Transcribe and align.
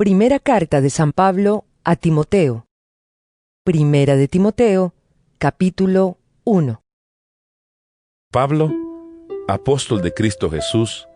Primera 0.00 0.38
carta 0.38 0.80
de 0.80 0.88
San 0.88 1.12
Pablo 1.12 1.66
a 1.84 1.94
Timoteo. 1.94 2.64
Primera 3.66 4.16
de 4.16 4.28
Timoteo, 4.28 4.94
capítulo 5.36 6.16
1. 6.44 6.80
Pablo, 8.32 8.72
apóstol 9.46 10.00
de 10.00 10.14
Cristo 10.14 10.48
Jesús, 10.48 11.06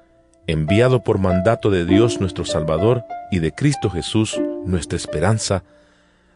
enviado 0.46 1.02
por 1.02 1.18
mandato 1.18 1.70
de 1.70 1.86
Dios 1.86 2.20
nuestro 2.20 2.44
Salvador 2.44 3.04
y 3.30 3.38
de 3.38 3.52
Cristo 3.52 3.88
Jesús 3.88 4.38
nuestra 4.66 4.98
esperanza, 4.98 5.64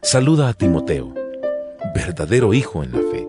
saluda 0.01 0.49
a 0.49 0.55
Timoteo, 0.55 1.13
verdadero 1.93 2.55
hijo 2.55 2.83
en 2.83 2.93
la 2.93 3.11
fe. 3.11 3.27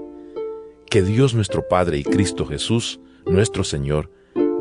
Que 0.89 1.03
Dios 1.03 1.35
nuestro 1.35 1.69
Padre 1.69 1.99
y 1.99 2.05
Cristo 2.05 2.47
Jesús, 2.47 3.01
nuestro 3.27 3.65
Señor, 3.65 4.11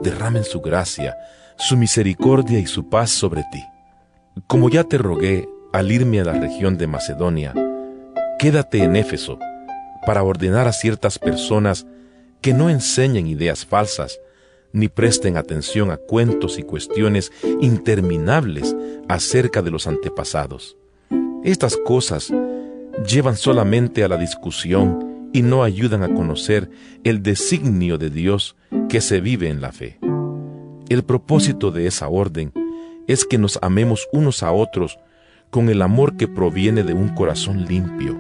derramen 0.04 0.44
su 0.44 0.60
gracia, 0.60 1.16
su 1.58 1.78
misericordia 1.78 2.60
y 2.60 2.68
su 2.68 2.90
paz 2.90 3.10
sobre 3.10 3.44
ti. 3.54 3.64
Como 4.48 4.70
ya 4.70 4.84
te 4.84 4.98
rogué 4.98 5.50
al 5.74 5.92
irme 5.92 6.20
a 6.20 6.24
la 6.24 6.34
región 6.34 6.78
de 6.78 6.88
Macedonia, 6.88 7.54
quédate 8.38 8.84
en 8.84 8.96
Éfeso 8.96 9.40
para 10.06 10.24
ordenar 10.24 10.68
a 10.68 10.74
ciertas 10.74 11.20
personas 11.20 11.86
que 12.42 12.54
no 12.54 12.70
enseñen 12.70 13.28
ideas 13.28 13.66
falsas, 13.66 14.20
ni 14.72 14.88
presten 14.88 15.36
atención 15.36 15.92
a 15.92 15.98
cuentos 15.98 16.60
y 16.60 16.64
cuestiones 16.64 17.32
interminables 17.60 18.76
acerca 19.08 19.62
de 19.62 19.72
los 19.72 19.88
antepasados. 19.88 20.78
Estas 21.44 21.76
cosas 21.78 22.32
llevan 23.08 23.36
solamente 23.36 24.04
a 24.04 24.08
la 24.08 24.18
discusión 24.18 25.30
y 25.34 25.42
no 25.42 25.64
ayudan 25.64 26.04
a 26.04 26.14
conocer 26.14 26.70
el 27.04 27.24
designio 27.24 27.98
de 27.98 28.10
Dios 28.10 28.56
que 28.90 29.02
se 29.02 29.22
vive 29.22 29.50
en 29.50 29.62
la 29.62 29.72
fe. 29.72 30.00
El 30.90 31.04
propósito 31.04 31.72
de 31.72 31.88
esa 31.88 32.10
orden 32.10 32.52
es 33.10 33.26
que 33.26 33.40
nos 33.40 33.58
amemos 33.64 34.08
unos 34.14 34.44
a 34.44 34.52
otros 34.52 35.00
con 35.50 35.68
el 35.70 35.82
amor 35.82 36.16
que 36.16 36.28
proviene 36.28 36.84
de 36.84 36.94
un 36.94 37.10
corazón 37.10 37.66
limpio, 37.66 38.16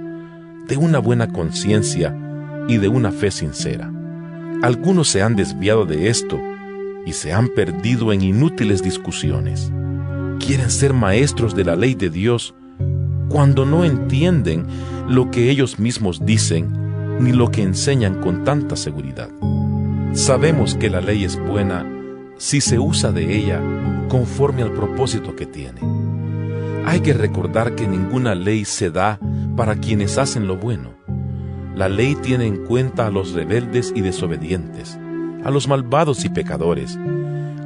de 0.67 0.77
una 0.77 0.97
buena 0.97 1.31
conciencia 1.31 2.17
y 2.67 2.77
de 2.77 2.87
una 2.87 3.11
fe 3.11 3.29
sincera. 3.29 3.93
Algunos 4.63 5.07
se 5.07 5.21
han 5.21 5.35
desviado 5.35 5.85
de 5.85 6.09
esto 6.09 6.41
y 7.05 7.13
se 7.13 7.31
han 7.31 7.49
perdido 7.49 8.11
en 8.11 8.23
inútiles 8.23 8.81
discusiones. 8.81 9.71
Quieren 10.39 10.71
ser 10.71 10.93
maestros 10.93 11.55
de 11.55 11.65
la 11.65 11.75
ley 11.75 11.93
de 11.93 12.09
Dios 12.09 12.55
cuando 13.29 13.67
no 13.67 13.85
entienden 13.85 14.65
lo 15.07 15.29
que 15.29 15.51
ellos 15.51 15.77
mismos 15.77 16.25
dicen 16.25 17.19
ni 17.19 17.31
lo 17.31 17.51
que 17.51 17.61
enseñan 17.61 18.21
con 18.21 18.43
tanta 18.43 18.75
seguridad. 18.75 19.29
Sabemos 20.13 20.73
que 20.73 20.89
la 20.89 20.99
ley 20.99 21.25
es 21.25 21.39
buena 21.39 21.85
si 22.37 22.59
se 22.59 22.79
usa 22.79 23.11
de 23.11 23.37
ella 23.37 23.61
conforme 24.09 24.63
al 24.63 24.73
propósito 24.73 25.35
que 25.35 25.45
tiene. 25.45 25.79
Hay 26.85 27.01
que 27.01 27.13
recordar 27.13 27.75
que 27.75 27.87
ninguna 27.87 28.35
ley 28.35 28.65
se 28.65 28.89
da 28.89 29.19
para 29.55 29.75
quienes 29.75 30.17
hacen 30.17 30.47
lo 30.47 30.57
bueno. 30.57 30.95
La 31.75 31.87
ley 31.87 32.15
tiene 32.15 32.47
en 32.47 32.65
cuenta 32.65 33.07
a 33.07 33.11
los 33.11 33.33
rebeldes 33.33 33.93
y 33.95 34.01
desobedientes, 34.01 34.99
a 35.45 35.51
los 35.51 35.67
malvados 35.67 36.25
y 36.25 36.29
pecadores, 36.29 36.97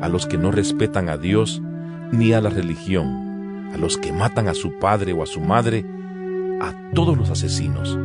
a 0.02 0.10
los 0.10 0.28
que 0.28 0.38
no 0.38 0.52
respetan 0.52 1.10
a 1.10 1.18
Dios 1.18 1.62
ni 2.12 2.34
a 2.34 2.42
la 2.42 2.50
religión, 2.50 3.72
a 3.74 3.78
los 3.78 3.98
que 3.98 4.12
matan 4.12 4.48
a 4.48 4.54
su 4.54 4.78
padre 4.78 5.14
o 5.14 5.24
a 5.24 5.26
su 5.26 5.40
madre, 5.40 5.86
a 6.62 6.74
todos 6.94 7.18
los 7.18 7.30
asesinos, 7.30 7.98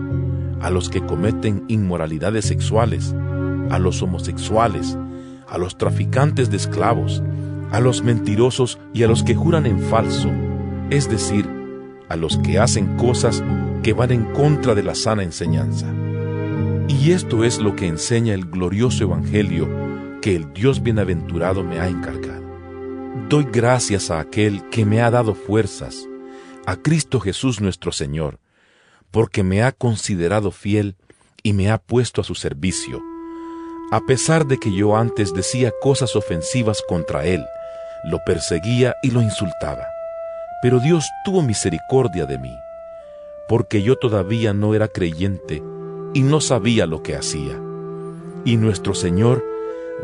a 0.61 0.70
los 0.70 0.89
que 0.89 1.05
cometen 1.05 1.64
inmoralidades 1.69 2.47
sexuales, 2.47 3.14
a 3.70 3.78
los 3.78 4.00
homosexuales, 4.00 4.97
a 5.48 5.58
los 5.58 5.77
traficantes 5.77 6.50
de 6.50 6.56
esclavos, 6.56 7.23
a 7.70 7.80
los 7.80 8.02
mentirosos 8.02 8.78
y 8.94 9.02
a 9.02 9.08
los 9.08 9.22
que 9.22 9.34
juran 9.34 9.66
en 9.66 9.78
falso, 9.80 10.30
es 10.91 11.08
decir, 11.08 11.48
a 12.08 12.16
los 12.16 12.38
que 12.38 12.58
hacen 12.58 12.97
cosas 12.97 13.42
que 13.83 13.92
van 13.92 14.11
en 14.11 14.24
contra 14.33 14.74
de 14.74 14.83
la 14.83 14.94
sana 14.94 15.22
enseñanza. 15.22 15.86
Y 16.89 17.12
esto 17.12 17.44
es 17.44 17.58
lo 17.58 17.77
que 17.77 17.86
enseña 17.86 18.34
el 18.34 18.46
glorioso 18.46 19.05
Evangelio 19.05 19.68
que 20.23 20.34
el 20.34 20.52
Dios 20.52 20.83
bienaventurado 20.83 21.62
me 21.62 21.78
ha 21.78 21.89
encargado. 21.89 22.42
Doy 23.28 23.46
gracias 23.52 24.11
a 24.11 24.20
aquel 24.20 24.68
que 24.70 24.84
me 24.84 25.02
ha 25.02 25.11
dado 25.11 25.34
fuerzas, 25.34 26.08
a 26.67 26.77
Cristo 26.77 27.20
Jesús 27.20 27.61
nuestro 27.61 27.92
Señor, 27.92 28.39
porque 29.11 29.42
me 29.42 29.62
ha 29.62 29.73
considerado 29.73 30.51
fiel 30.51 30.96
y 31.42 31.52
me 31.52 31.70
ha 31.70 31.78
puesto 31.78 32.20
a 32.20 32.24
su 32.24 32.34
servicio, 32.34 33.02
a 33.90 34.01
pesar 34.07 34.46
de 34.46 34.58
que 34.58 34.73
yo 34.73 34.96
antes 34.96 35.33
decía 35.33 35.73
cosas 35.80 36.17
ofensivas 36.17 36.83
contra 36.86 37.27
Él, 37.27 37.45
lo 38.05 38.23
perseguía 38.25 38.97
y 39.03 39.11
lo 39.11 39.23
insultaba. 39.23 39.86
Pero 40.63 40.81
Dios 40.81 41.05
tuvo 41.25 41.42
misericordia 41.42 42.27
de 42.27 42.39
mí, 42.39 42.61
porque 43.48 43.83
yo 43.83 43.97
todavía 43.97 44.53
no 44.53 44.75
era 44.75 44.89
creyente 44.89 45.63
y 46.14 46.23
no 46.23 46.41
sabía 46.41 46.87
lo 46.87 47.03
que 47.03 47.17
hacía. 47.17 47.58
Y 48.45 48.57
nuestro 48.57 48.95
Señor 48.95 49.45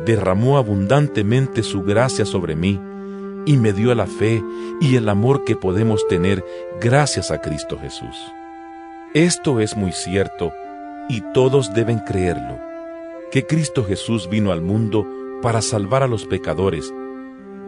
derramó 0.04 0.58
abundantemente 0.58 1.62
su 1.62 1.82
gracia 1.82 2.24
sobre 2.24 2.56
mí 2.56 2.80
y 3.46 3.56
me 3.56 3.72
dio 3.72 3.94
la 3.94 4.06
fe 4.06 4.42
y 4.80 4.96
el 4.96 5.08
amor 5.08 5.44
que 5.44 5.56
podemos 5.56 6.06
tener 6.08 6.44
gracias 6.80 7.30
a 7.30 7.40
Cristo 7.40 7.78
Jesús. 7.78 8.16
Esto 9.14 9.60
es 9.60 9.76
muy 9.76 9.92
cierto 9.92 10.52
y 11.08 11.22
todos 11.32 11.74
deben 11.74 11.98
creerlo, 12.00 12.58
que 13.30 13.46
Cristo 13.46 13.84
Jesús 13.84 14.28
vino 14.28 14.52
al 14.52 14.62
mundo 14.62 15.06
para 15.42 15.62
salvar 15.62 16.02
a 16.02 16.08
los 16.08 16.24
pecadores, 16.24 16.92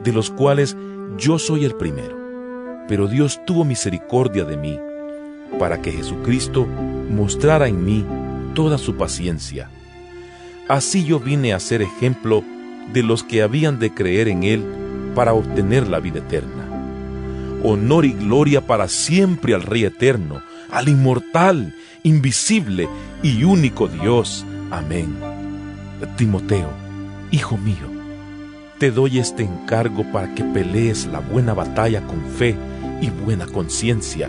de 0.03 0.13
los 0.13 0.31
cuales 0.31 0.77
yo 1.19 1.39
soy 1.39 1.65
el 1.65 1.75
primero. 1.75 2.17
Pero 2.89 3.09
Dios 3.09 3.41
tuvo 3.47 3.65
misericordia 3.65 4.45
de 4.45 4.57
mí, 4.57 4.79
para 5.59 5.81
que 5.83 5.93
Jesucristo 5.93 6.67
mostrara 7.11 7.69
en 7.69 7.85
mí 7.85 8.05
toda 8.55 8.79
su 8.79 8.97
paciencia. 8.97 9.71
Así 10.69 11.05
yo 11.05 11.21
vine 11.21 11.53
a 11.53 11.61
ser 11.61 11.83
ejemplo 11.83 12.43
de 12.93 13.03
los 13.03 13.23
que 13.23 13.43
habían 13.43 13.79
de 13.79 13.93
creer 13.93 14.29
en 14.29 14.43
Él 14.43 14.65
para 15.15 15.33
obtener 15.33 15.89
la 15.89 16.01
vida 16.01 16.19
eterna. 16.19 16.65
Honor 17.63 18.05
y 18.05 18.13
gloria 18.13 18.61
para 18.61 18.89
siempre 18.89 19.55
al 19.55 19.63
Rey 19.63 19.85
eterno, 19.85 20.43
al 20.71 20.89
inmortal, 20.89 21.75
invisible 22.03 22.89
y 23.23 23.45
único 23.45 23.89
Dios. 23.89 24.45
Amén. 24.71 25.17
Timoteo, 26.17 26.71
hijo 27.31 27.57
mío, 27.57 27.96
te 28.79 28.91
doy 28.91 29.19
este 29.19 29.43
encargo 29.43 30.05
para 30.13 30.35
que 30.35 30.45
pelees 30.45 31.07
la 31.07 31.21
buena 31.21 31.55
batalla 31.55 32.07
con 32.07 32.23
fe 32.27 32.55
y 33.01 33.11
buena 33.11 33.47
conciencia, 33.47 34.29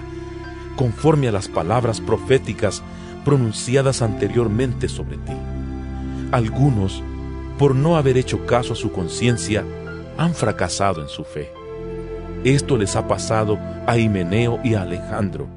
conforme 0.77 1.27
a 1.27 1.31
las 1.31 1.49
palabras 1.49 1.99
proféticas 1.99 2.81
pronunciadas 3.25 4.01
anteriormente 4.01 4.87
sobre 4.87 5.17
ti. 5.17 5.33
Algunos, 6.31 7.03
por 7.57 7.75
no 7.75 7.97
haber 7.97 8.17
hecho 8.17 8.45
caso 8.45 8.73
a 8.73 8.75
su 8.77 8.91
conciencia, 8.91 9.65
han 10.17 10.33
fracasado 10.33 11.01
en 11.01 11.09
su 11.09 11.23
fe. 11.23 11.51
Esto 12.43 12.77
les 12.77 12.95
ha 12.95 13.07
pasado 13.07 13.59
a 13.85 13.97
Himeneo 13.97 14.59
y 14.63 14.75
a 14.75 14.83
Alejandro, 14.83 15.47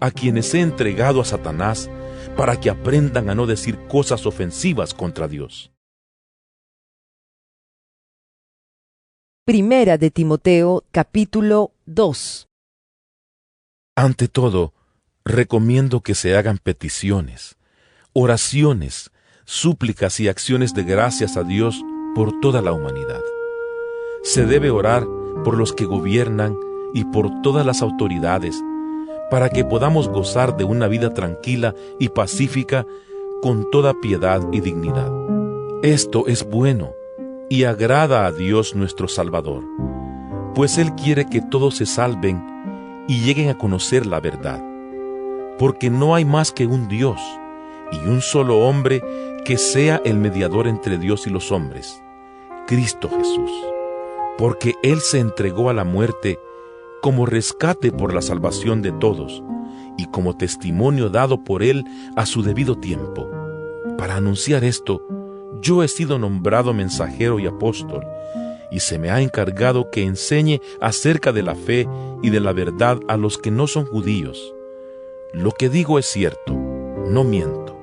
a 0.00 0.10
quienes 0.10 0.54
he 0.54 0.60
entregado 0.60 1.20
a 1.20 1.24
Satanás 1.24 1.90
para 2.36 2.58
que 2.58 2.70
aprendan 2.70 3.28
a 3.28 3.34
no 3.34 3.46
decir 3.46 3.78
cosas 3.88 4.24
ofensivas 4.24 4.94
contra 4.94 5.28
Dios. 5.28 5.72
Primera 9.44 9.98
de 9.98 10.12
Timoteo 10.12 10.84
capítulo 10.92 11.72
2 11.86 12.46
Ante 13.96 14.28
todo, 14.28 14.72
recomiendo 15.24 16.00
que 16.00 16.14
se 16.14 16.36
hagan 16.36 16.58
peticiones, 16.58 17.56
oraciones, 18.12 19.10
súplicas 19.44 20.20
y 20.20 20.28
acciones 20.28 20.74
de 20.74 20.84
gracias 20.84 21.36
a 21.36 21.42
Dios 21.42 21.82
por 22.14 22.38
toda 22.38 22.62
la 22.62 22.70
humanidad. 22.70 23.20
Se 24.22 24.46
debe 24.46 24.70
orar 24.70 25.08
por 25.42 25.58
los 25.58 25.72
que 25.72 25.86
gobiernan 25.86 26.56
y 26.94 27.04
por 27.06 27.42
todas 27.42 27.66
las 27.66 27.82
autoridades, 27.82 28.54
para 29.28 29.48
que 29.48 29.64
podamos 29.64 30.06
gozar 30.06 30.56
de 30.56 30.62
una 30.62 30.86
vida 30.86 31.14
tranquila 31.14 31.74
y 31.98 32.10
pacífica 32.10 32.86
con 33.42 33.68
toda 33.72 34.00
piedad 34.00 34.40
y 34.52 34.60
dignidad. 34.60 35.10
Esto 35.82 36.28
es 36.28 36.48
bueno 36.48 36.94
y 37.52 37.64
agrada 37.64 38.24
a 38.24 38.32
Dios 38.32 38.74
nuestro 38.74 39.08
Salvador, 39.08 39.62
pues 40.54 40.78
Él 40.78 40.94
quiere 40.94 41.26
que 41.26 41.42
todos 41.42 41.76
se 41.76 41.84
salven 41.84 42.42
y 43.08 43.20
lleguen 43.20 43.50
a 43.50 43.58
conocer 43.58 44.06
la 44.06 44.20
verdad, 44.20 44.64
porque 45.58 45.90
no 45.90 46.14
hay 46.14 46.24
más 46.24 46.50
que 46.50 46.66
un 46.66 46.88
Dios 46.88 47.20
y 47.92 48.08
un 48.08 48.22
solo 48.22 48.60
hombre 48.60 49.02
que 49.44 49.58
sea 49.58 50.00
el 50.02 50.16
mediador 50.16 50.66
entre 50.66 50.96
Dios 50.96 51.26
y 51.26 51.30
los 51.30 51.52
hombres, 51.52 52.02
Cristo 52.66 53.10
Jesús, 53.10 53.50
porque 54.38 54.72
Él 54.82 55.00
se 55.02 55.18
entregó 55.18 55.68
a 55.68 55.74
la 55.74 55.84
muerte 55.84 56.40
como 57.02 57.26
rescate 57.26 57.92
por 57.92 58.14
la 58.14 58.22
salvación 58.22 58.80
de 58.80 58.92
todos 58.92 59.44
y 59.98 60.06
como 60.06 60.38
testimonio 60.38 61.10
dado 61.10 61.44
por 61.44 61.62
Él 61.62 61.84
a 62.16 62.24
su 62.24 62.42
debido 62.42 62.78
tiempo. 62.78 63.28
Para 63.98 64.16
anunciar 64.16 64.64
esto, 64.64 65.06
yo 65.62 65.82
he 65.82 65.88
sido 65.88 66.18
nombrado 66.18 66.74
mensajero 66.74 67.38
y 67.38 67.46
apóstol, 67.46 68.04
y 68.70 68.80
se 68.80 68.98
me 68.98 69.10
ha 69.10 69.20
encargado 69.20 69.90
que 69.90 70.02
enseñe 70.02 70.60
acerca 70.80 71.32
de 71.32 71.42
la 71.42 71.54
fe 71.54 71.88
y 72.22 72.30
de 72.30 72.40
la 72.40 72.52
verdad 72.52 72.98
a 73.08 73.16
los 73.16 73.38
que 73.38 73.50
no 73.50 73.66
son 73.66 73.86
judíos. 73.86 74.54
Lo 75.32 75.52
que 75.52 75.68
digo 75.68 75.98
es 75.98 76.06
cierto, 76.06 76.52
no 77.08 77.24
miento. 77.24 77.78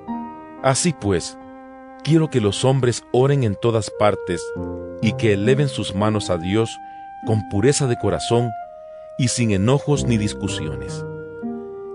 Así 0.61 0.93
pues, 0.99 1.37
quiero 2.03 2.29
que 2.29 2.41
los 2.41 2.65
hombres 2.65 3.03
oren 3.11 3.43
en 3.43 3.55
todas 3.55 3.89
partes 3.89 4.43
y 5.01 5.13
que 5.13 5.33
eleven 5.33 5.69
sus 5.69 5.95
manos 5.95 6.29
a 6.29 6.37
Dios 6.37 6.77
con 7.25 7.47
pureza 7.49 7.87
de 7.87 7.97
corazón 7.97 8.49
y 9.17 9.29
sin 9.29 9.51
enojos 9.51 10.05
ni 10.05 10.17
discusiones. 10.17 11.05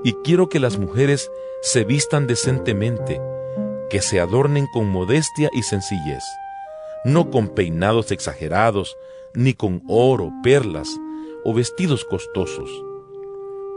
Y 0.04 0.12
quiero 0.24 0.48
que 0.48 0.60
las 0.60 0.78
mujeres 0.78 1.30
se 1.62 1.84
vistan 1.84 2.26
decentemente, 2.26 3.20
que 3.94 4.02
se 4.02 4.18
adornen 4.18 4.66
con 4.66 4.90
modestia 4.90 5.50
y 5.52 5.62
sencillez, 5.62 6.24
no 7.04 7.30
con 7.30 7.46
peinados 7.46 8.10
exagerados, 8.10 8.96
ni 9.34 9.54
con 9.54 9.84
oro, 9.86 10.32
perlas 10.42 10.88
o 11.44 11.54
vestidos 11.54 12.04
costosos. 12.04 12.68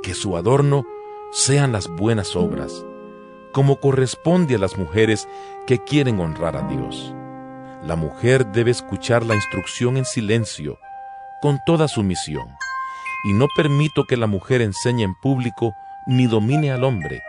Que 0.02 0.16
su 0.16 0.36
adorno 0.36 0.88
sean 1.32 1.72
las 1.72 1.88
buenas 1.88 2.36
obras, 2.36 2.84
como 3.52 3.80
corresponde 3.80 4.56
a 4.56 4.58
las 4.58 4.76
mujeres 4.76 5.28
que 5.68 5.84
quieren 5.84 6.20
honrar 6.20 6.58
a 6.58 6.64
Dios. 6.64 7.14
La 7.84 7.96
mujer 7.96 8.48
debe 8.48 8.72
escuchar 8.72 9.24
la 9.24 9.36
instrucción 9.36 9.98
en 9.98 10.06
silencio, 10.06 10.80
con 11.44 11.60
toda 11.64 11.88
sumisión, 11.88 12.48
y 13.24 13.34
no 13.34 13.46
permito 13.56 14.06
que 14.06 14.18
la 14.18 14.26
mujer 14.26 14.64
enseñe 14.64 15.04
en 15.04 15.14
público 15.14 15.76
ni 16.08 16.26
domine 16.26 16.72
al 16.72 16.86
hombre. 16.86 17.22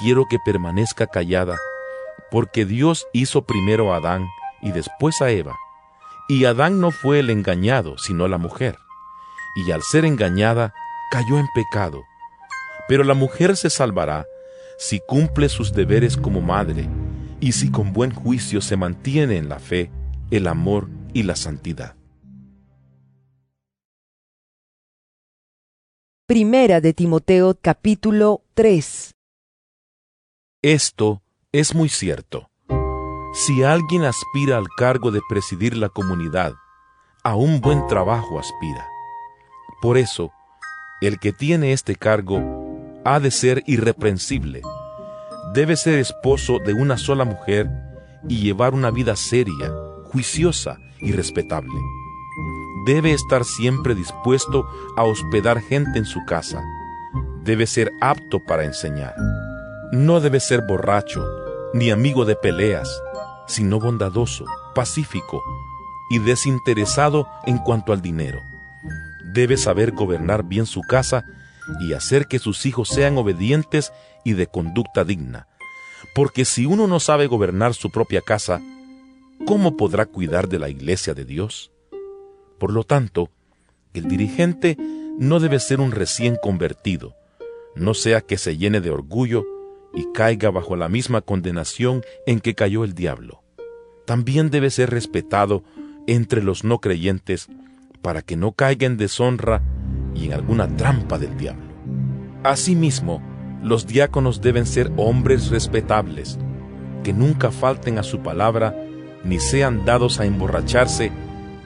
Quiero 0.00 0.26
que 0.26 0.40
permanezca 0.44 1.06
callada, 1.06 1.56
porque 2.30 2.64
Dios 2.64 3.06
hizo 3.12 3.42
primero 3.42 3.92
a 3.92 3.96
Adán 3.96 4.26
y 4.62 4.72
después 4.72 5.20
a 5.20 5.30
Eva. 5.30 5.56
Y 6.28 6.44
Adán 6.44 6.80
no 6.80 6.90
fue 6.90 7.18
el 7.18 7.30
engañado, 7.30 7.98
sino 7.98 8.28
la 8.28 8.38
mujer. 8.38 8.78
Y 9.56 9.70
al 9.72 9.82
ser 9.82 10.04
engañada, 10.04 10.72
cayó 11.10 11.38
en 11.38 11.46
pecado. 11.54 12.04
Pero 12.88 13.04
la 13.04 13.14
mujer 13.14 13.56
se 13.56 13.68
salvará 13.68 14.26
si 14.78 15.00
cumple 15.00 15.48
sus 15.48 15.72
deberes 15.72 16.16
como 16.16 16.40
madre 16.40 16.88
y 17.40 17.52
si 17.52 17.70
con 17.70 17.92
buen 17.92 18.14
juicio 18.14 18.60
se 18.60 18.76
mantiene 18.76 19.36
en 19.36 19.48
la 19.48 19.58
fe, 19.58 19.90
el 20.30 20.46
amor 20.46 20.88
y 21.12 21.24
la 21.24 21.36
santidad. 21.36 21.96
Primera 26.26 26.80
de 26.80 26.94
Timoteo 26.94 27.58
capítulo 27.60 28.44
3 28.54 29.14
Esto 30.62 31.22
es 31.52 31.74
muy 31.74 31.88
cierto. 31.88 32.50
Si 33.32 33.62
alguien 33.62 34.04
aspira 34.04 34.56
al 34.58 34.66
cargo 34.76 35.10
de 35.10 35.20
presidir 35.28 35.76
la 35.76 35.88
comunidad, 35.88 36.54
a 37.22 37.36
un 37.36 37.60
buen 37.60 37.86
trabajo 37.86 38.38
aspira. 38.38 38.86
Por 39.80 39.98
eso, 39.98 40.32
el 41.00 41.18
que 41.18 41.32
tiene 41.32 41.72
este 41.72 41.96
cargo 41.96 42.40
ha 43.04 43.20
de 43.20 43.30
ser 43.30 43.62
irreprensible. 43.66 44.62
Debe 45.54 45.76
ser 45.76 45.98
esposo 45.98 46.58
de 46.58 46.74
una 46.74 46.96
sola 46.96 47.24
mujer 47.24 47.68
y 48.28 48.40
llevar 48.40 48.74
una 48.74 48.90
vida 48.90 49.16
seria, 49.16 49.72
juiciosa 50.10 50.78
y 51.00 51.12
respetable 51.12 51.80
debe 52.84 53.12
estar 53.12 53.44
siempre 53.44 53.94
dispuesto 53.94 54.66
a 54.96 55.04
hospedar 55.04 55.60
gente 55.60 55.98
en 55.98 56.04
su 56.04 56.24
casa. 56.24 56.62
Debe 57.44 57.66
ser 57.66 57.92
apto 58.00 58.44
para 58.44 58.64
enseñar. 58.64 59.14
No 59.92 60.20
debe 60.20 60.38
ser 60.38 60.62
borracho, 60.62 61.28
ni 61.74 61.90
amigo 61.90 62.24
de 62.24 62.36
peleas, 62.36 63.02
sino 63.48 63.80
bondadoso, 63.80 64.44
pacífico 64.72 65.42
y 66.10 66.20
desinteresado 66.20 67.26
en 67.44 67.58
cuanto 67.58 67.92
al 67.92 68.00
dinero. 68.00 68.40
Debe 69.32 69.56
saber 69.56 69.90
gobernar 69.90 70.44
bien 70.44 70.66
su 70.66 70.82
casa 70.82 71.24
y 71.80 71.92
hacer 71.92 72.28
que 72.28 72.38
sus 72.38 72.66
hijos 72.66 72.88
sean 72.88 73.18
obedientes 73.18 73.92
y 74.24 74.34
de 74.34 74.46
conducta 74.46 75.02
digna. 75.02 75.48
Porque 76.14 76.44
si 76.44 76.66
uno 76.66 76.86
no 76.86 77.00
sabe 77.00 77.26
gobernar 77.26 77.74
su 77.74 77.90
propia 77.90 78.20
casa, 78.20 78.60
¿cómo 79.44 79.76
podrá 79.76 80.06
cuidar 80.06 80.48
de 80.48 80.60
la 80.60 80.68
iglesia 80.68 81.14
de 81.14 81.24
Dios? 81.24 81.72
Por 82.58 82.72
lo 82.72 82.84
tanto, 82.84 83.28
el 83.92 84.06
dirigente 84.06 84.76
no 85.18 85.40
debe 85.40 85.58
ser 85.58 85.80
un 85.80 85.90
recién 85.90 86.36
convertido, 86.40 87.16
no 87.74 87.94
sea 87.94 88.20
que 88.20 88.38
se 88.38 88.56
llene 88.56 88.80
de 88.80 88.90
orgullo 88.90 89.44
y 89.94 90.06
caiga 90.12 90.50
bajo 90.50 90.76
la 90.76 90.88
misma 90.88 91.20
condenación 91.20 92.02
en 92.26 92.40
que 92.40 92.54
cayó 92.54 92.84
el 92.84 92.94
diablo. 92.94 93.42
También 94.06 94.50
debe 94.50 94.70
ser 94.70 94.90
respetado 94.90 95.62
entre 96.06 96.42
los 96.42 96.64
no 96.64 96.80
creyentes 96.80 97.48
para 98.02 98.22
que 98.22 98.36
no 98.36 98.52
caiga 98.52 98.86
en 98.86 98.96
deshonra 98.96 99.62
y 100.14 100.26
en 100.26 100.32
alguna 100.32 100.74
trampa 100.76 101.18
del 101.18 101.36
diablo. 101.36 101.70
Asimismo, 102.42 103.22
los 103.62 103.86
diáconos 103.86 104.40
deben 104.40 104.66
ser 104.66 104.90
hombres 104.96 105.50
respetables, 105.50 106.38
que 107.04 107.12
nunca 107.12 107.50
falten 107.50 107.98
a 107.98 108.02
su 108.02 108.20
palabra, 108.20 108.74
ni 109.22 109.38
sean 109.38 109.84
dados 109.84 110.18
a 110.18 110.24
emborracharse 110.24 111.12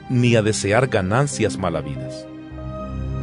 ni 0.09 0.35
a 0.35 0.41
desear 0.41 0.87
ganancias 0.87 1.57
malavidas. 1.57 2.27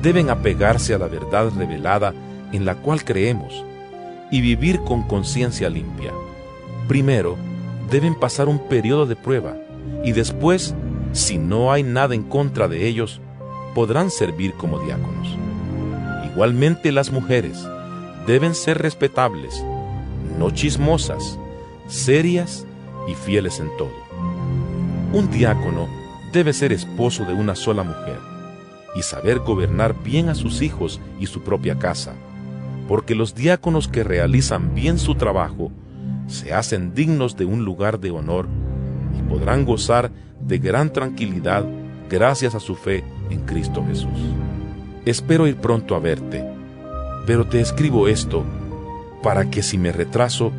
Deben 0.02 0.30
apegarse 0.30 0.94
a 0.94 0.98
la 0.98 1.06
verdad 1.06 1.50
revelada 1.56 2.14
en 2.52 2.64
la 2.64 2.76
cual 2.76 3.04
creemos 3.04 3.64
y 4.32 4.40
vivir 4.40 4.80
con 4.80 5.02
conciencia 5.02 5.70
limpia. 5.70 6.10
Primero, 6.88 7.36
deben 7.90 8.18
pasar 8.18 8.48
un 8.48 8.58
periodo 8.58 9.06
de 9.06 9.14
prueba 9.14 9.56
y 10.02 10.12
después, 10.12 10.74
si 11.12 11.38
no 11.38 11.70
hay 11.70 11.84
nada 11.84 12.14
en 12.14 12.24
contra 12.24 12.66
de 12.66 12.88
ellos, 12.88 13.20
podrán 13.74 14.10
servir 14.10 14.54
como 14.54 14.80
diáconos. 14.80 15.36
Igualmente 16.32 16.90
las 16.90 17.12
mujeres 17.12 17.64
deben 18.26 18.54
ser 18.54 18.78
respetables, 18.78 19.62
no 20.38 20.50
chismosas, 20.50 21.38
serias 21.86 22.66
y 23.06 23.14
fieles 23.14 23.60
en 23.60 23.68
todo. 23.76 23.92
Un 25.12 25.30
diácono 25.30 25.88
debe 26.32 26.54
ser 26.54 26.72
esposo 26.72 27.24
de 27.24 27.34
una 27.34 27.54
sola 27.54 27.82
mujer 27.82 28.18
y 28.96 29.02
saber 29.02 29.40
gobernar 29.40 29.94
bien 30.02 30.30
a 30.30 30.34
sus 30.34 30.62
hijos 30.62 31.00
y 31.20 31.26
su 31.26 31.42
propia 31.42 31.78
casa, 31.78 32.14
porque 32.88 33.14
los 33.14 33.34
diáconos 33.34 33.88
que 33.88 34.04
realizan 34.04 34.74
bien 34.74 34.98
su 34.98 35.14
trabajo 35.14 35.70
se 36.26 36.52
hacen 36.52 36.94
dignos 36.94 37.36
de 37.36 37.44
un 37.44 37.64
lugar 37.64 38.00
de 38.00 38.10
honor 38.10 38.48
y 39.18 39.22
podrán 39.22 39.64
gozar 39.64 40.10
de 40.40 40.58
gran 40.58 40.92
tranquilidad 40.92 41.64
gracias 42.08 42.54
a 42.54 42.60
su 42.60 42.74
fe 42.74 43.04
en 43.30 43.40
Cristo 43.42 43.84
Jesús. 43.86 44.18
Espero 45.04 45.46
ir 45.46 45.56
pronto 45.56 45.94
a 45.94 45.98
verte, 45.98 46.44
pero 47.26 47.46
te 47.46 47.60
escribo 47.60 48.08
esto 48.08 48.44
para 49.22 49.50
que 49.50 49.62
si 49.62 49.78
me 49.78 49.92
retraso, 49.92 50.52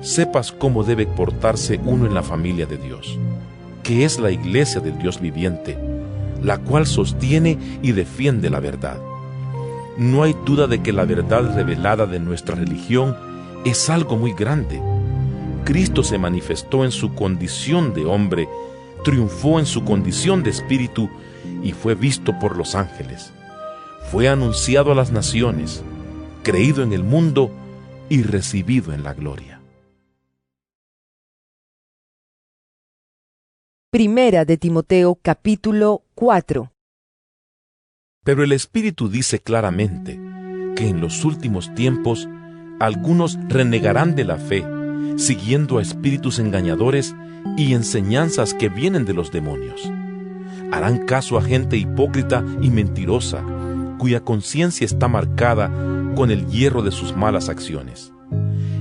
sepas 0.00 0.52
cómo 0.52 0.84
debe 0.84 1.06
portarse 1.06 1.80
uno 1.84 2.06
en 2.06 2.14
la 2.14 2.22
familia 2.22 2.66
de 2.66 2.76
Dios 2.76 3.18
que 3.86 4.04
es 4.04 4.18
la 4.18 4.32
iglesia 4.32 4.80
del 4.80 4.98
Dios 4.98 5.20
viviente, 5.20 5.78
la 6.42 6.58
cual 6.58 6.86
sostiene 6.88 7.56
y 7.82 7.92
defiende 7.92 8.50
la 8.50 8.58
verdad. 8.58 8.98
No 9.98 10.22
hay 10.22 10.34
duda 10.44 10.66
de 10.66 10.82
que 10.82 10.92
la 10.92 11.06
verdad 11.06 11.54
revelada 11.54 12.06
de 12.06 12.20
nuestra 12.20 12.54
religión 12.54 13.16
es 13.64 13.88
algo 13.88 14.16
muy 14.16 14.34
grande. 14.34 14.80
Cristo 15.64 16.02
se 16.02 16.18
manifestó 16.18 16.84
en 16.84 16.90
su 16.90 17.14
condición 17.14 17.94
de 17.94 18.04
hombre, 18.04 18.46
triunfó 19.04 19.58
en 19.58 19.64
su 19.64 19.84
condición 19.84 20.42
de 20.42 20.50
espíritu 20.50 21.08
y 21.62 21.72
fue 21.72 21.94
visto 21.94 22.38
por 22.38 22.58
los 22.58 22.74
ángeles. 22.74 23.32
Fue 24.10 24.28
anunciado 24.28 24.92
a 24.92 24.94
las 24.94 25.12
naciones, 25.12 25.82
creído 26.42 26.82
en 26.82 26.92
el 26.92 27.02
mundo 27.02 27.50
y 28.10 28.22
recibido 28.22 28.92
en 28.92 29.02
la 29.02 29.14
gloria. 29.14 29.60
Primera 33.90 34.44
de 34.44 34.58
Timoteo 34.58 35.18
capítulo 35.22 36.02
4 36.14 36.70
Pero 38.26 38.42
el 38.42 38.50
Espíritu 38.50 39.08
dice 39.08 39.38
claramente 39.38 40.20
que 40.74 40.88
en 40.88 41.00
los 41.00 41.24
últimos 41.24 41.72
tiempos 41.76 42.28
algunos 42.80 43.38
renegarán 43.48 44.16
de 44.16 44.24
la 44.24 44.36
fe, 44.36 44.66
siguiendo 45.16 45.78
a 45.78 45.82
espíritus 45.82 46.40
engañadores 46.40 47.14
y 47.56 47.72
enseñanzas 47.72 48.52
que 48.52 48.68
vienen 48.68 49.04
de 49.04 49.14
los 49.14 49.30
demonios. 49.30 49.90
Harán 50.72 51.06
caso 51.06 51.38
a 51.38 51.42
gente 51.42 51.76
hipócrita 51.76 52.44
y 52.60 52.70
mentirosa, 52.70 53.44
cuya 53.96 54.18
conciencia 54.18 54.84
está 54.84 55.06
marcada 55.06 55.70
con 56.16 56.32
el 56.32 56.48
hierro 56.48 56.82
de 56.82 56.90
sus 56.90 57.16
malas 57.16 57.48
acciones. 57.48 58.12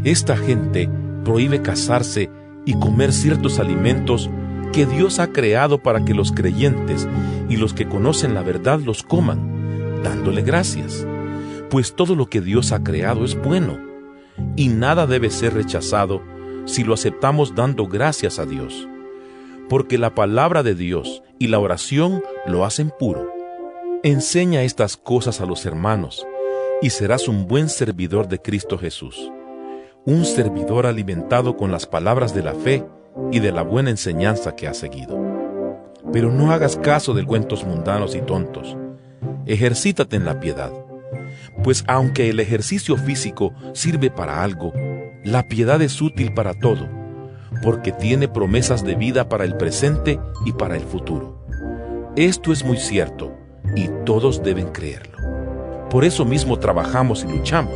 Esta 0.04 0.38
gente 0.38 0.90
prohíbe 1.24 1.62
casarse 1.62 2.32
y 2.66 2.74
comer 2.74 3.14
ciertos 3.14 3.60
alimentos 3.60 4.28
que 4.76 4.86
Dios 4.86 5.20
ha 5.20 5.32
creado 5.32 5.78
para 5.78 6.04
que 6.04 6.14
los 6.14 6.34
creyentes 6.34 7.08
y 7.48 7.56
los 7.56 7.74
que 7.74 7.88
conocen 7.88 8.34
la 8.34 8.42
verdad 8.42 8.82
los 8.82 9.04
coman, 9.04 10.02
dándole 10.04 10.42
gracias. 10.42 11.08
Pues 11.70 11.96
todo 11.96 12.14
lo 12.14 12.26
que 12.26 12.42
Dios 12.42 12.74
ha 12.74 12.84
creado 12.84 13.24
es 13.24 13.42
bueno, 13.42 13.80
y 14.58 14.68
nada 14.68 15.08
debe 15.08 15.30
ser 15.30 15.54
rechazado 15.54 16.22
si 16.66 16.84
lo 16.84 16.94
aceptamos 16.94 17.56
dando 17.56 17.88
gracias 17.88 18.38
a 18.38 18.46
Dios. 18.46 18.90
Porque 19.70 19.98
la 19.98 20.14
palabra 20.14 20.62
de 20.62 20.76
Dios 20.76 21.24
y 21.40 21.48
la 21.48 21.60
oración 21.60 22.22
lo 22.46 22.66
hacen 22.66 22.92
puro. 23.00 23.32
Enseña 24.04 24.64
estas 24.64 24.98
cosas 24.98 25.40
a 25.40 25.46
los 25.46 25.66
hermanos, 25.66 26.28
y 26.82 26.90
serás 26.90 27.30
un 27.30 27.48
buen 27.48 27.70
servidor 27.70 28.28
de 28.28 28.42
Cristo 28.42 28.78
Jesús, 28.78 29.32
un 30.04 30.26
servidor 30.26 30.86
alimentado 30.86 31.56
con 31.56 31.72
las 31.72 31.86
palabras 31.86 32.36
de 32.36 32.44
la 32.44 32.56
fe 32.56 32.84
y 33.32 33.40
de 33.40 33.52
la 33.52 33.62
buena 33.64 33.90
enseñanza 33.90 34.56
que 34.56 34.68
has 34.68 34.78
seguido. 34.78 35.18
Pero 36.12 36.32
no 36.32 36.52
hagas 36.52 36.78
caso 36.78 37.14
de 37.14 37.26
cuentos 37.26 37.66
mundanos 37.66 38.16
y 38.16 38.22
tontos. 38.22 38.78
Ejercítate 39.46 40.16
en 40.16 40.26
la 40.26 40.40
piedad, 40.40 40.72
pues 41.64 41.84
aunque 41.88 42.30
el 42.30 42.40
ejercicio 42.40 42.98
físico 42.98 43.54
sirve 43.74 44.10
para 44.10 44.44
algo, 44.44 44.74
la 45.24 45.48
piedad 45.48 45.82
es 45.82 46.02
útil 46.02 46.34
para 46.34 46.54
todo, 46.54 46.88
porque 47.64 47.92
tiene 47.92 48.28
promesas 48.28 48.84
de 48.84 48.96
vida 48.96 49.30
para 49.30 49.44
el 49.44 49.56
presente 49.58 50.20
y 50.46 50.52
para 50.54 50.76
el 50.76 50.84
futuro. 50.84 51.46
Esto 52.16 52.54
es 52.54 52.64
muy 52.64 52.78
cierto, 52.78 53.36
y 53.76 53.90
todos 54.06 54.44
deben 54.44 54.68
creerlo. 54.68 55.18
Por 55.90 56.06
eso 56.06 56.26
mismo 56.26 56.60
trabajamos 56.60 57.24
y 57.24 57.28
luchamos, 57.28 57.76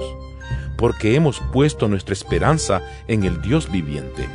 porque 0.77 1.15
hemos 1.15 1.41
puesto 1.51 1.87
nuestra 1.87 2.13
esperanza 2.13 2.81
en 3.07 3.23
el 3.23 3.41
Dios 3.41 3.71
viviente, 3.71 4.27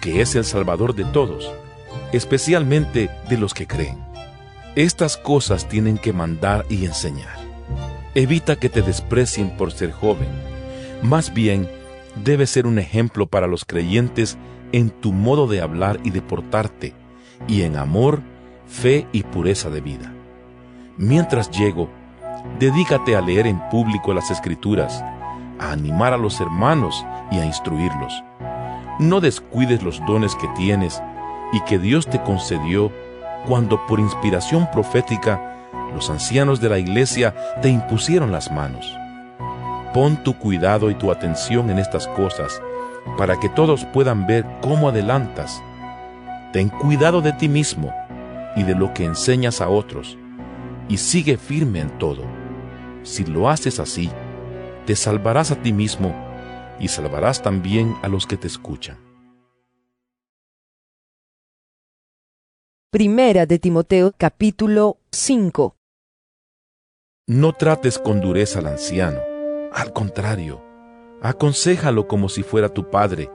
que 0.00 0.20
es 0.20 0.34
el 0.34 0.44
Salvador 0.44 0.94
de 0.94 1.04
todos, 1.04 1.52
especialmente 2.12 3.10
de 3.28 3.38
los 3.38 3.54
que 3.54 3.66
creen. 3.66 3.98
Estas 4.76 5.16
cosas 5.16 5.68
tienen 5.68 5.98
que 5.98 6.12
mandar 6.12 6.64
y 6.68 6.84
enseñar. 6.84 7.36
Evita 8.14 8.56
que 8.56 8.68
te 8.68 8.82
desprecien 8.82 9.56
por 9.56 9.72
ser 9.72 9.92
joven. 9.92 10.28
Más 11.02 11.32
bien, 11.32 11.68
debes 12.24 12.50
ser 12.50 12.66
un 12.66 12.78
ejemplo 12.78 13.26
para 13.26 13.46
los 13.46 13.64
creyentes 13.64 14.38
en 14.72 14.90
tu 14.90 15.12
modo 15.12 15.46
de 15.46 15.60
hablar 15.60 15.98
y 16.04 16.10
de 16.10 16.22
portarte, 16.22 16.94
y 17.46 17.62
en 17.62 17.76
amor, 17.76 18.22
fe 18.66 19.06
y 19.12 19.22
pureza 19.22 19.70
de 19.70 19.80
vida. 19.80 20.12
Mientras 20.96 21.50
llego, 21.50 21.88
dedícate 22.58 23.16
a 23.16 23.20
leer 23.20 23.46
en 23.46 23.60
público 23.70 24.12
las 24.12 24.30
escrituras, 24.30 25.02
a 25.58 25.72
animar 25.72 26.12
a 26.12 26.18
los 26.18 26.40
hermanos 26.40 27.04
y 27.30 27.38
a 27.38 27.44
instruirlos. 27.44 28.12
No 28.98 29.20
descuides 29.20 29.82
los 29.84 30.04
dones 30.06 30.34
que 30.34 30.48
tienes 30.56 31.00
y 31.52 31.60
que 31.60 31.78
Dios 31.78 32.08
te 32.08 32.20
concedió 32.20 32.90
cuando 33.46 33.86
por 33.86 34.00
inspiración 34.00 34.68
profética 34.72 35.40
los 35.94 36.10
ancianos 36.10 36.60
de 36.60 36.68
la 36.68 36.78
iglesia 36.78 37.32
te 37.62 37.68
impusieron 37.68 38.32
las 38.32 38.50
manos. 38.50 38.92
Pon 39.94 40.16
tu 40.24 40.36
cuidado 40.36 40.90
y 40.90 40.96
tu 40.96 41.12
atención 41.12 41.70
en 41.70 41.78
estas 41.78 42.08
cosas 42.08 42.60
para 43.16 43.38
que 43.38 43.48
todos 43.48 43.84
puedan 43.84 44.26
ver 44.26 44.44
cómo 44.60 44.88
adelantas. 44.88 45.62
Ten 46.52 46.68
cuidado 46.68 47.20
de 47.20 47.32
ti 47.32 47.48
mismo 47.48 47.94
y 48.56 48.64
de 48.64 48.74
lo 48.74 48.92
que 48.94 49.04
enseñas 49.04 49.60
a 49.60 49.68
otros, 49.68 50.18
y 50.88 50.96
sigue 50.96 51.36
firme 51.36 51.80
en 51.80 51.90
todo. 51.98 52.24
Si 53.04 53.24
lo 53.24 53.48
haces 53.48 53.78
así, 53.78 54.10
te 54.86 54.96
salvarás 54.96 55.52
a 55.52 55.56
ti 55.56 55.72
mismo 55.72 56.27
y 56.80 56.88
salvarás 56.88 57.42
también 57.42 57.94
a 58.02 58.08
los 58.08 58.26
que 58.26 58.36
te 58.36 58.46
escuchan. 58.46 58.98
Primera 62.90 63.44
de 63.44 63.58
Timoteo 63.58 64.12
capítulo 64.16 64.96
5 65.12 65.76
No 67.26 67.52
trates 67.52 67.98
con 67.98 68.20
dureza 68.20 68.60
al 68.60 68.66
anciano, 68.66 69.20
al 69.72 69.92
contrario, 69.92 70.62
aconséjalo 71.20 72.08
como 72.08 72.30
si 72.30 72.42
fuera 72.42 72.70
tu 72.70 72.88
padre, 72.88 73.30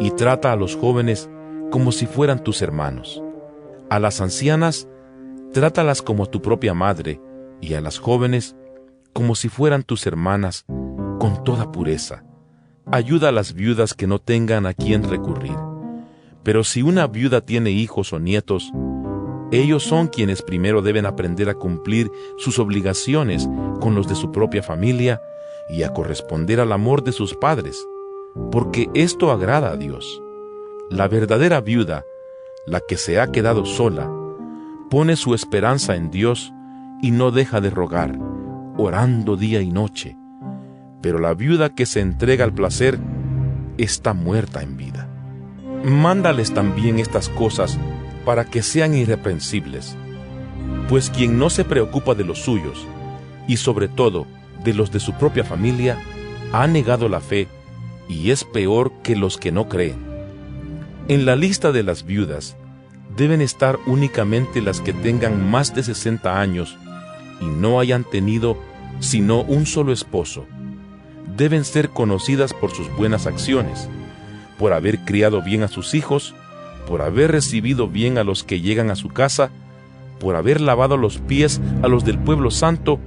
y 0.00 0.10
trata 0.10 0.50
a 0.50 0.56
los 0.56 0.74
jóvenes 0.74 1.30
como 1.70 1.92
si 1.92 2.06
fueran 2.06 2.42
tus 2.42 2.60
hermanos. 2.60 3.22
A 3.88 4.00
las 4.00 4.20
ancianas, 4.20 4.88
trátalas 5.52 6.02
como 6.02 6.26
tu 6.26 6.42
propia 6.42 6.74
madre, 6.74 7.20
y 7.60 7.74
a 7.74 7.80
las 7.80 7.98
jóvenes 7.98 8.56
como 9.12 9.36
si 9.36 9.48
fueran 9.48 9.84
tus 9.84 10.06
hermanas, 10.06 10.64
con 11.20 11.44
toda 11.44 11.70
pureza. 11.70 12.24
Ayuda 12.90 13.28
a 13.28 13.32
las 13.32 13.54
viudas 13.54 13.94
que 13.94 14.06
no 14.06 14.18
tengan 14.18 14.66
a 14.66 14.74
quien 14.74 15.08
recurrir 15.08 15.56
pero 16.42 16.64
si 16.64 16.82
una 16.82 17.06
viuda 17.06 17.40
tiene 17.40 17.70
hijos 17.70 18.12
o 18.12 18.18
nietos, 18.18 18.72
ellos 19.52 19.82
son 19.82 20.08
quienes 20.08 20.42
primero 20.42 20.82
deben 20.82 21.06
aprender 21.06 21.48
a 21.48 21.54
cumplir 21.54 22.10
sus 22.38 22.58
obligaciones 22.58 23.48
con 23.80 23.94
los 23.94 24.08
de 24.08 24.14
su 24.14 24.32
propia 24.32 24.62
familia 24.62 25.20
y 25.68 25.82
a 25.82 25.92
corresponder 25.92 26.58
al 26.60 26.72
amor 26.72 27.04
de 27.04 27.12
sus 27.12 27.34
padres, 27.34 27.86
porque 28.50 28.88
esto 28.94 29.30
agrada 29.30 29.70
a 29.70 29.76
Dios. 29.76 30.22
La 30.90 31.06
verdadera 31.06 31.60
viuda, 31.60 32.04
la 32.66 32.80
que 32.80 32.96
se 32.96 33.20
ha 33.20 33.30
quedado 33.30 33.66
sola, 33.66 34.10
pone 34.90 35.16
su 35.16 35.34
esperanza 35.34 35.96
en 35.96 36.10
Dios 36.10 36.52
y 37.02 37.10
no 37.10 37.30
deja 37.30 37.60
de 37.60 37.70
rogar, 37.70 38.18
orando 38.76 39.36
día 39.36 39.60
y 39.60 39.70
noche. 39.70 40.16
Pero 41.02 41.18
la 41.18 41.34
viuda 41.34 41.74
que 41.74 41.84
se 41.84 42.00
entrega 42.00 42.44
al 42.44 42.54
placer 42.54 42.98
está 43.76 44.14
muerta 44.14 44.62
en 44.62 44.76
vida 44.76 45.12
mándales 45.84 46.52
también 46.54 46.98
estas 46.98 47.28
cosas 47.28 47.78
para 48.24 48.44
que 48.44 48.62
sean 48.62 48.94
irreprensibles. 48.94 49.96
Pues 50.88 51.10
quien 51.10 51.38
no 51.38 51.50
se 51.50 51.64
preocupa 51.64 52.14
de 52.14 52.24
los 52.24 52.40
suyos, 52.40 52.86
y 53.48 53.56
sobre 53.56 53.88
todo 53.88 54.26
de 54.64 54.74
los 54.74 54.92
de 54.92 55.00
su 55.00 55.14
propia 55.14 55.44
familia, 55.44 55.98
ha 56.52 56.66
negado 56.66 57.08
la 57.08 57.20
fe 57.20 57.48
y 58.08 58.30
es 58.30 58.44
peor 58.44 58.92
que 59.02 59.16
los 59.16 59.38
que 59.38 59.50
no 59.50 59.68
creen. 59.68 59.96
En 61.08 61.24
la 61.26 61.34
lista 61.34 61.72
de 61.72 61.82
las 61.82 62.04
viudas 62.04 62.56
deben 63.16 63.40
estar 63.40 63.78
únicamente 63.86 64.60
las 64.60 64.80
que 64.80 64.92
tengan 64.92 65.50
más 65.50 65.74
de 65.74 65.82
60 65.82 66.40
años 66.40 66.76
y 67.40 67.46
no 67.46 67.80
hayan 67.80 68.04
tenido 68.04 68.56
sino 69.00 69.40
un 69.42 69.66
solo 69.66 69.92
esposo. 69.92 70.46
Deben 71.36 71.64
ser 71.64 71.90
conocidas 71.90 72.52
por 72.52 72.70
sus 72.70 72.94
buenas 72.96 73.26
acciones 73.26 73.88
por 74.62 74.72
haber 74.72 75.00
criado 75.00 75.42
bien 75.42 75.64
a 75.64 75.68
sus 75.68 75.92
hijos, 75.92 76.36
por 76.86 77.02
haber 77.02 77.32
recibido 77.32 77.88
bien 77.88 78.16
a 78.16 78.22
los 78.22 78.44
que 78.44 78.60
llegan 78.60 78.92
a 78.92 78.94
su 78.94 79.08
casa, 79.08 79.50
por 80.20 80.36
haber 80.36 80.60
lavado 80.60 80.96
los 80.96 81.18
pies 81.18 81.60
a 81.82 81.88
los 81.88 82.04
del 82.04 82.16
pueblo 82.16 82.52
santo 82.52 83.00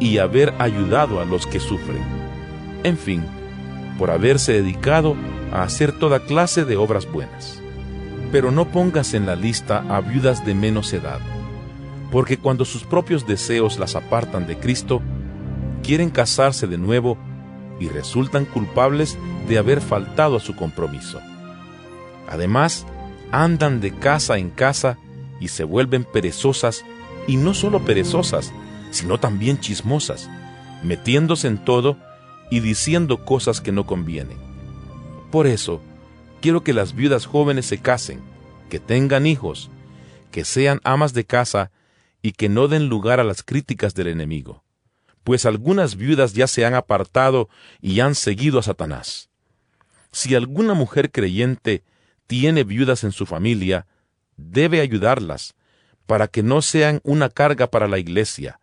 y 0.00 0.18
haber 0.18 0.52
ayudado 0.58 1.20
a 1.20 1.24
los 1.24 1.46
que 1.46 1.60
sufren. 1.60 2.02
En 2.82 2.98
fin, 2.98 3.24
por 4.00 4.10
haberse 4.10 4.54
dedicado 4.54 5.14
a 5.52 5.62
hacer 5.62 5.92
toda 5.92 6.24
clase 6.24 6.64
de 6.64 6.76
obras 6.76 7.06
buenas. 7.08 7.60
Pero 8.32 8.50
no 8.50 8.66
pongas 8.72 9.14
en 9.14 9.26
la 9.26 9.36
lista 9.36 9.84
a 9.88 10.00
viudas 10.00 10.44
de 10.44 10.54
menos 10.54 10.92
edad, 10.92 11.20
porque 12.10 12.36
cuando 12.36 12.64
sus 12.64 12.82
propios 12.82 13.28
deseos 13.28 13.78
las 13.78 13.94
apartan 13.94 14.48
de 14.48 14.58
Cristo, 14.58 15.02
quieren 15.84 16.10
casarse 16.10 16.66
de 16.66 16.78
nuevo 16.78 17.16
y 17.78 17.88
resultan 17.88 18.44
culpables 18.44 19.18
de 19.48 19.58
haber 19.58 19.80
faltado 19.80 20.36
a 20.36 20.40
su 20.40 20.56
compromiso. 20.56 21.20
Además, 22.28 22.86
andan 23.30 23.80
de 23.80 23.92
casa 23.92 24.38
en 24.38 24.50
casa 24.50 24.98
y 25.40 25.48
se 25.48 25.64
vuelven 25.64 26.04
perezosas, 26.04 26.84
y 27.26 27.36
no 27.36 27.54
solo 27.54 27.84
perezosas, 27.84 28.52
sino 28.90 29.18
también 29.18 29.60
chismosas, 29.60 30.30
metiéndose 30.82 31.48
en 31.48 31.58
todo 31.58 31.98
y 32.50 32.60
diciendo 32.60 33.24
cosas 33.24 33.60
que 33.60 33.72
no 33.72 33.84
convienen. 33.84 34.38
Por 35.30 35.46
eso, 35.46 35.80
quiero 36.40 36.62
que 36.62 36.72
las 36.72 36.94
viudas 36.94 37.26
jóvenes 37.26 37.66
se 37.66 37.78
casen, 37.78 38.20
que 38.70 38.78
tengan 38.78 39.26
hijos, 39.26 39.70
que 40.30 40.44
sean 40.44 40.80
amas 40.84 41.12
de 41.12 41.24
casa 41.24 41.70
y 42.22 42.32
que 42.32 42.48
no 42.48 42.68
den 42.68 42.88
lugar 42.88 43.20
a 43.20 43.24
las 43.24 43.42
críticas 43.42 43.94
del 43.94 44.08
enemigo 44.08 44.65
pues 45.26 45.44
algunas 45.44 45.96
viudas 45.96 46.34
ya 46.34 46.46
se 46.46 46.64
han 46.64 46.74
apartado 46.74 47.48
y 47.80 47.98
han 47.98 48.14
seguido 48.14 48.60
a 48.60 48.62
Satanás. 48.62 49.28
Si 50.12 50.36
alguna 50.36 50.72
mujer 50.72 51.10
creyente 51.10 51.82
tiene 52.28 52.62
viudas 52.62 53.02
en 53.02 53.10
su 53.10 53.26
familia, 53.26 53.88
debe 54.36 54.80
ayudarlas, 54.80 55.56
para 56.06 56.28
que 56.28 56.44
no 56.44 56.62
sean 56.62 57.00
una 57.02 57.28
carga 57.28 57.66
para 57.66 57.88
la 57.88 57.98
iglesia. 57.98 58.60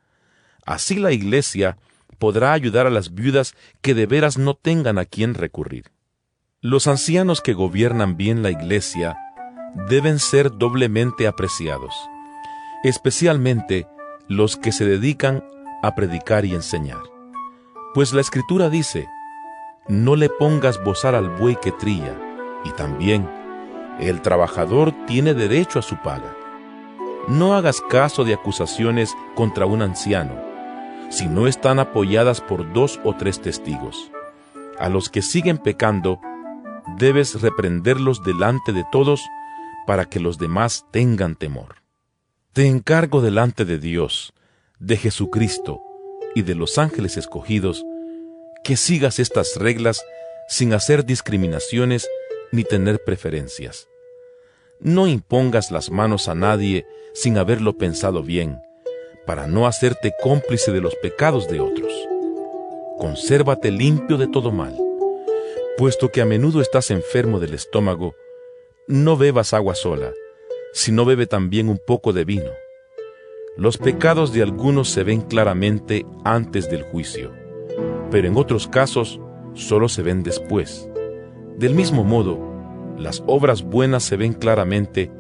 Así 0.65 0.95
la 0.95 1.11
iglesia 1.11 1.77
podrá 2.17 2.53
ayudar 2.53 2.87
a 2.87 2.91
las 2.91 3.13
viudas 3.13 3.55
que 3.81 3.93
de 3.93 4.05
veras 4.05 4.37
no 4.37 4.53
tengan 4.53 4.97
a 4.97 5.03
quien 5.03 5.33
recurrir. 5.33 5.91
Los 6.61 6.87
ancianos 6.87 7.41
que 7.41 7.51
gobiernan 7.51 8.15
bien 8.15 8.41
la 8.41 8.51
iglesia 8.51 9.17
deben 9.89 10.17
ser 10.17 10.49
doblemente 10.49 11.27
apreciados, 11.27 11.93
especialmente 12.85 13.85
los 14.29 14.55
que 14.55 14.71
se 14.71 14.85
dedican 14.85 15.43
a 15.83 15.93
predicar 15.93 16.45
y 16.45 16.55
enseñar. 16.55 17.03
Pues 17.93 18.13
la 18.13 18.21
escritura 18.21 18.69
dice, 18.69 19.07
no 19.87 20.15
le 20.15 20.29
pongas 20.29 20.83
bozar 20.83 21.13
al 21.13 21.29
buey 21.29 21.57
que 21.61 21.71
trilla, 21.71 22.17
y 22.65 22.71
también, 22.71 23.29
el 23.99 24.21
trabajador 24.21 24.93
tiene 25.05 25.35
derecho 25.35 25.77
a 25.77 25.83
su 25.83 25.97
paga. 25.97 26.35
No 27.27 27.53
hagas 27.53 27.81
caso 27.81 28.23
de 28.23 28.33
acusaciones 28.33 29.13
contra 29.35 29.65
un 29.65 29.81
anciano, 29.81 30.33
si 31.09 31.27
no 31.27 31.47
están 31.47 31.79
apoyadas 31.79 32.41
por 32.41 32.73
dos 32.73 32.99
o 33.03 33.13
tres 33.15 33.41
testigos. 33.41 34.09
A 34.79 34.89
los 34.89 35.09
que 35.09 35.21
siguen 35.21 35.57
pecando, 35.57 36.19
debes 36.97 37.41
reprenderlos 37.41 38.23
delante 38.23 38.71
de 38.71 38.83
todos 38.91 39.21
para 39.85 40.05
que 40.05 40.19
los 40.19 40.37
demás 40.37 40.85
tengan 40.91 41.35
temor. 41.35 41.75
Te 42.53 42.67
encargo 42.67 43.21
delante 43.21 43.65
de 43.65 43.79
Dios, 43.79 44.33
de 44.83 44.97
Jesucristo 44.97 45.81
y 46.35 46.41
de 46.41 46.55
los 46.55 46.77
ángeles 46.77 47.15
escogidos, 47.15 47.85
que 48.63 48.75
sigas 48.75 49.19
estas 49.19 49.55
reglas 49.55 50.03
sin 50.49 50.73
hacer 50.73 51.05
discriminaciones 51.05 52.07
ni 52.51 52.63
tener 52.63 53.01
preferencias. 53.03 53.87
No 54.79 55.07
impongas 55.07 55.71
las 55.71 55.89
manos 55.89 56.27
a 56.27 56.35
nadie 56.35 56.85
sin 57.13 57.37
haberlo 57.37 57.77
pensado 57.77 58.23
bien, 58.23 58.59
para 59.25 59.47
no 59.47 59.67
hacerte 59.67 60.13
cómplice 60.21 60.71
de 60.73 60.81
los 60.81 60.95
pecados 60.95 61.47
de 61.47 61.61
otros. 61.61 61.93
Consérvate 62.97 63.71
limpio 63.71 64.17
de 64.17 64.27
todo 64.27 64.51
mal. 64.51 64.77
Puesto 65.77 66.11
que 66.11 66.21
a 66.21 66.25
menudo 66.25 66.61
estás 66.61 66.91
enfermo 66.91 67.39
del 67.39 67.53
estómago, 67.53 68.15
no 68.87 69.15
bebas 69.15 69.53
agua 69.53 69.75
sola, 69.75 70.11
sino 70.73 71.05
bebe 71.05 71.25
también 71.25 71.69
un 71.69 71.79
poco 71.79 72.11
de 72.11 72.25
vino. 72.25 72.62
Los 73.55 73.77
pecados 73.77 74.33
de 74.33 74.41
algunos 74.41 74.89
se 74.89 75.03
ven 75.03 75.21
claramente 75.21 76.07
antes 76.23 76.71
del 76.71 76.81
juicio, 76.81 77.31
pero 78.09 78.27
en 78.27 78.35
otros 78.35 78.67
casos 78.67 79.19
solo 79.53 79.89
se 79.89 80.01
ven 80.01 80.23
después. 80.23 80.89
Del 81.59 81.75
mismo 81.75 82.03
modo, 82.03 82.39
las 82.97 83.23
obras 83.27 83.61
buenas 83.61 84.03
se 84.03 84.17
ven 84.17 84.33
claramente 84.33 85.11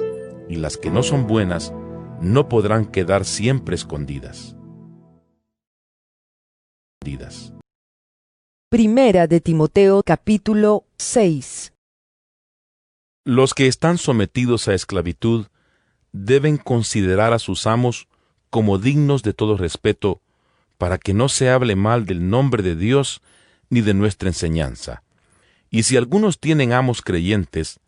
y 0.49 0.55
las 0.55 0.77
que 0.77 0.89
no 0.89 1.03
son 1.03 1.27
buenas 1.27 1.73
no 2.21 2.49
podrán 2.49 2.85
quedar 2.85 3.23
siempre 3.23 3.75
escondidas. 3.75 4.55
Primera 8.69 9.27
de 9.27 9.41
Timoteo 9.41 10.01
capítulo 10.03 10.85
6 10.97 11.73
Los 13.25 13.53
que 13.53 13.67
están 13.67 13.99
sometidos 13.99 14.67
a 14.67 14.73
esclavitud 14.73 15.45
deben 16.11 16.57
considerar 16.57 17.33
a 17.33 17.39
sus 17.39 17.67
amos 17.67 18.07
como 18.53 18.77
dignos 18.77 19.23
de 19.23 19.33
todo 19.33 19.57
respeto, 19.57 20.21
para 20.77 20.99
que 20.99 21.15
no 21.15 21.27
se 21.27 21.49
hable 21.49 21.75
mal 21.75 22.05
del 22.05 22.29
nombre 22.29 22.61
de 22.61 22.75
Dios 22.75 23.23
ni 23.71 23.81
de 23.81 23.95
nuestra 23.95 24.29
enseñanza. 24.29 25.01
Y 25.71 25.81
si 25.81 25.97
algunos 25.97 26.39
tienen 26.39 26.71
amos 26.71 27.01
creyentes, 27.01 27.79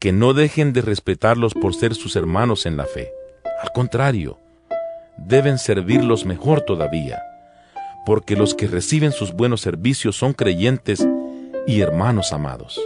que 0.00 0.10
no 0.10 0.34
dejen 0.34 0.72
de 0.72 0.82
respetarlos 0.82 1.54
por 1.54 1.72
ser 1.72 1.94
sus 1.94 2.16
hermanos 2.16 2.66
en 2.66 2.76
la 2.76 2.86
fe. 2.86 3.12
Al 3.62 3.70
contrario, 3.70 4.40
deben 5.18 5.56
servirlos 5.56 6.26
mejor 6.26 6.62
todavía, 6.62 7.22
porque 8.04 8.34
los 8.34 8.56
que 8.56 8.66
reciben 8.66 9.12
sus 9.12 9.32
buenos 9.32 9.60
servicios 9.60 10.16
son 10.16 10.32
creyentes 10.32 11.06
y 11.64 11.80
hermanos 11.80 12.32
amados. 12.32 12.80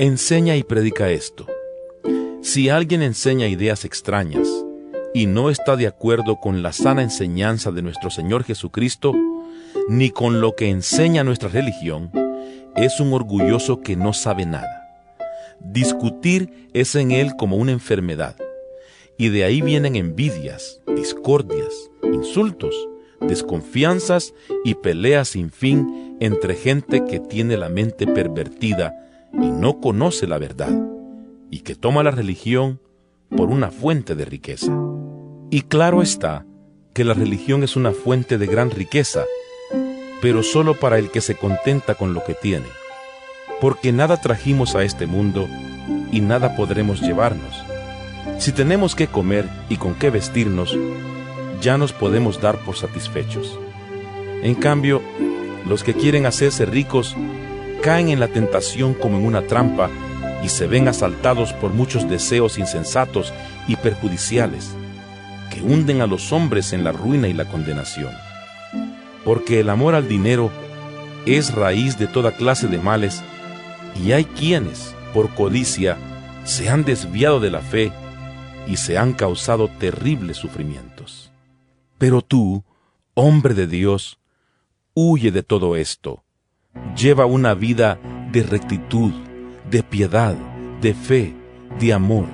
Enseña 0.00 0.56
y 0.56 0.64
predica 0.64 1.10
esto. 1.10 1.46
Si 2.42 2.70
alguien 2.70 3.02
enseña 3.02 3.46
ideas 3.46 3.84
extrañas 3.84 4.48
y 5.14 5.26
no 5.26 5.48
está 5.48 5.76
de 5.76 5.86
acuerdo 5.86 6.40
con 6.40 6.62
la 6.62 6.72
sana 6.72 7.02
enseñanza 7.02 7.70
de 7.70 7.82
nuestro 7.82 8.10
Señor 8.10 8.42
Jesucristo, 8.42 9.14
ni 9.88 10.10
con 10.10 10.40
lo 10.40 10.56
que 10.56 10.68
enseña 10.68 11.22
nuestra 11.22 11.48
religión, 11.48 12.10
es 12.74 12.98
un 12.98 13.12
orgulloso 13.12 13.80
que 13.80 13.94
no 13.94 14.12
sabe 14.12 14.44
nada. 14.44 15.06
Discutir 15.60 16.68
es 16.74 16.96
en 16.96 17.12
él 17.12 17.36
como 17.38 17.56
una 17.56 17.70
enfermedad 17.70 18.36
y 19.16 19.28
de 19.28 19.44
ahí 19.44 19.62
vienen 19.62 19.94
envidias, 19.94 20.80
discordias, 20.96 21.90
insultos, 22.02 22.74
desconfianzas 23.20 24.34
y 24.64 24.74
peleas 24.74 25.28
sin 25.28 25.52
fin 25.52 26.16
entre 26.18 26.56
gente 26.56 27.04
que 27.04 27.20
tiene 27.20 27.56
la 27.56 27.68
mente 27.68 28.08
pervertida 28.08 28.94
y 29.32 29.46
no 29.46 29.80
conoce 29.80 30.26
la 30.26 30.38
verdad, 30.38 30.76
y 31.50 31.60
que 31.60 31.76
toma 31.76 32.02
la 32.02 32.10
religión 32.10 32.80
por 33.30 33.50
una 33.50 33.70
fuente 33.70 34.14
de 34.14 34.24
riqueza. 34.24 34.72
Y 35.50 35.62
claro 35.62 36.02
está 36.02 36.46
que 36.92 37.04
la 37.04 37.14
religión 37.14 37.62
es 37.62 37.76
una 37.76 37.92
fuente 37.92 38.38
de 38.38 38.46
gran 38.46 38.70
riqueza, 38.70 39.24
pero 40.20 40.42
solo 40.42 40.74
para 40.74 40.98
el 40.98 41.10
que 41.10 41.20
se 41.20 41.34
contenta 41.34 41.94
con 41.94 42.14
lo 42.14 42.24
que 42.24 42.34
tiene, 42.34 42.66
porque 43.60 43.92
nada 43.92 44.20
trajimos 44.20 44.74
a 44.74 44.84
este 44.84 45.06
mundo 45.06 45.48
y 46.12 46.20
nada 46.20 46.56
podremos 46.56 47.00
llevarnos 47.00 47.64
si 48.38 48.52
tenemos 48.52 48.94
que 48.94 49.06
comer 49.06 49.48
y 49.68 49.76
con 49.76 49.94
qué 49.94 50.10
vestirnos, 50.10 50.76
ya 51.60 51.78
nos 51.78 51.92
podemos 51.92 52.40
dar 52.40 52.58
por 52.58 52.76
satisfechos. 52.76 53.58
En 54.42 54.54
cambio, 54.54 55.00
los 55.66 55.82
que 55.84 55.94
quieren 55.94 56.26
hacerse 56.26 56.66
ricos 56.66 57.16
caen 57.82 58.08
en 58.08 58.20
la 58.20 58.28
tentación 58.28 58.94
como 58.94 59.18
en 59.18 59.26
una 59.26 59.46
trampa 59.46 59.88
y 60.42 60.48
se 60.48 60.66
ven 60.66 60.88
asaltados 60.88 61.52
por 61.52 61.72
muchos 61.72 62.08
deseos 62.08 62.58
insensatos 62.58 63.32
y 63.68 63.76
perjudiciales, 63.76 64.74
que 65.50 65.62
hunden 65.62 66.02
a 66.02 66.06
los 66.06 66.32
hombres 66.32 66.72
en 66.72 66.84
la 66.84 66.92
ruina 66.92 67.28
y 67.28 67.32
la 67.32 67.46
condenación. 67.46 68.12
Porque 69.24 69.60
el 69.60 69.70
amor 69.70 69.94
al 69.94 70.08
dinero 70.08 70.50
es 71.26 71.54
raíz 71.54 71.98
de 71.98 72.06
toda 72.06 72.32
clase 72.32 72.68
de 72.68 72.78
males, 72.78 73.22
y 74.02 74.12
hay 74.12 74.24
quienes, 74.24 74.94
por 75.14 75.34
codicia, 75.34 75.96
se 76.44 76.68
han 76.68 76.84
desviado 76.84 77.40
de 77.40 77.50
la 77.50 77.60
fe 77.60 77.92
y 78.66 78.76
se 78.76 78.98
han 78.98 79.12
causado 79.12 79.68
terribles 79.68 80.36
sufrimientos. 80.36 81.30
Pero 81.98 82.22
tú, 82.22 82.64
hombre 83.14 83.54
de 83.54 83.66
Dios, 83.66 84.18
huye 84.94 85.30
de 85.30 85.42
todo 85.42 85.76
esto. 85.76 86.22
Lleva 86.96 87.24
una 87.26 87.54
vida 87.54 87.98
de 88.32 88.42
rectitud, 88.42 89.12
de 89.74 89.82
piedad, 89.82 90.36
de 90.80 90.94
fe, 90.94 91.34
de 91.80 91.92
amor, 91.92 92.26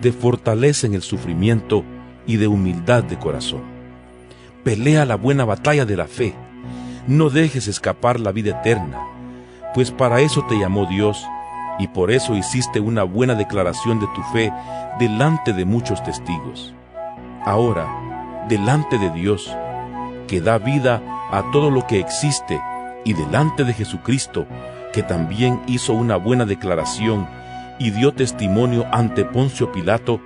de 0.00 0.10
fortaleza 0.10 0.86
en 0.86 0.94
el 0.94 1.02
sufrimiento 1.02 1.84
y 2.26 2.38
de 2.38 2.48
humildad 2.48 3.04
de 3.04 3.18
corazón. 3.18 3.60
Pelea 4.64 5.04
la 5.04 5.16
buena 5.16 5.44
batalla 5.44 5.84
de 5.84 5.98
la 5.98 6.06
fe. 6.06 6.32
No 7.06 7.28
dejes 7.28 7.68
escapar 7.68 8.18
la 8.18 8.32
vida 8.32 8.58
eterna, 8.60 9.02
pues 9.74 9.90
para 9.90 10.22
eso 10.22 10.46
te 10.48 10.58
llamó 10.58 10.86
Dios 10.86 11.22
y 11.78 11.88
por 11.88 12.10
eso 12.10 12.34
hiciste 12.34 12.80
una 12.80 13.02
buena 13.02 13.34
declaración 13.34 14.00
de 14.00 14.06
tu 14.14 14.22
fe 14.32 14.50
delante 14.98 15.52
de 15.52 15.66
muchos 15.66 16.02
testigos. 16.02 16.72
Ahora, 17.44 17.86
delante 18.48 18.96
de 18.96 19.10
Dios, 19.10 19.54
que 20.26 20.40
da 20.40 20.56
vida 20.56 21.02
a 21.32 21.44
todo 21.52 21.70
lo 21.70 21.86
que 21.86 22.00
existe, 22.00 22.58
y 23.04 23.12
delante 23.12 23.64
de 23.64 23.74
Jesucristo, 23.74 24.46
que 24.98 25.04
también 25.04 25.60
hizo 25.68 25.92
una 25.92 26.16
buena 26.16 26.44
declaración 26.44 27.28
y 27.78 27.92
dio 27.92 28.14
testimonio 28.14 28.84
ante 28.90 29.24
Poncio 29.24 29.70
Pilato, 29.70 30.20